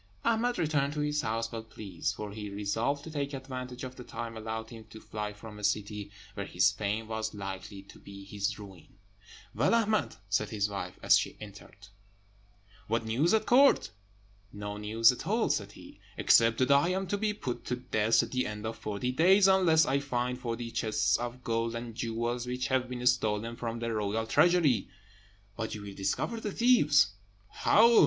Ahmed 0.25 0.57
returned 0.57 0.93
to 0.93 1.01
his 1.01 1.21
house 1.21 1.51
well 1.51 1.61
pleased; 1.61 2.15
for 2.15 2.31
he 2.31 2.49
resolved 2.49 3.03
to 3.03 3.11
take 3.11 3.35
advantage 3.35 3.83
of 3.83 3.97
the 3.97 4.03
time 4.03 4.35
allowed 4.35 4.71
him 4.71 4.83
to 4.85 4.99
fly 4.99 5.31
from 5.31 5.59
a 5.59 5.63
city 5.63 6.09
where 6.33 6.47
his 6.47 6.71
fame 6.71 7.07
was 7.07 7.35
likely 7.35 7.83
to 7.83 7.99
be 7.99 8.25
his 8.25 8.57
ruin. 8.57 8.97
"Well, 9.53 9.75
Ahmed," 9.75 10.15
said 10.27 10.49
his 10.49 10.67
wife, 10.67 10.97
as 11.03 11.19
he 11.19 11.37
entered, 11.39 11.89
"what 12.87 13.05
news 13.05 13.31
at 13.35 13.45
Court?" 13.45 13.91
"No 14.51 14.77
news 14.77 15.11
at 15.11 15.27
all," 15.27 15.51
said 15.51 15.73
he, 15.73 15.99
"except 16.17 16.57
that 16.57 16.71
I 16.71 16.89
am 16.89 17.05
to 17.05 17.17
be 17.19 17.31
put 17.35 17.63
to 17.65 17.75
death 17.75 18.23
at 18.23 18.31
the 18.31 18.47
end 18.47 18.65
of 18.65 18.79
forty 18.79 19.11
days, 19.11 19.47
unless 19.47 19.85
I 19.85 19.99
find 19.99 20.39
forty 20.39 20.71
chests 20.71 21.15
of 21.17 21.43
gold 21.43 21.75
and 21.75 21.93
jewels 21.93 22.47
which 22.47 22.69
have 22.69 22.89
been 22.89 23.05
stolen 23.05 23.55
from 23.55 23.77
the 23.77 23.93
royal 23.93 24.25
treasury." 24.25 24.89
"But 25.55 25.75
you 25.75 25.83
will 25.83 25.93
discover 25.93 26.39
the 26.39 26.51
thieves." 26.51 27.11
"How? 27.49 27.99